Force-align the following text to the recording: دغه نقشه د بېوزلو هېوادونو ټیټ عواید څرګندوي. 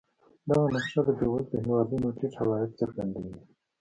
دغه 0.49 0.65
نقشه 0.75 1.01
د 1.05 1.09
بېوزلو 1.19 1.61
هېوادونو 1.65 2.07
ټیټ 2.17 2.33
عواید 2.41 2.71
څرګندوي. 2.79 3.33